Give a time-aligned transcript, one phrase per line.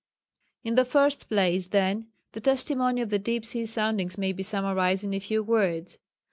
[0.63, 5.03] In the first place, then, the testimony of the deep sea soundings may be summarized
[5.03, 5.99] in a few words.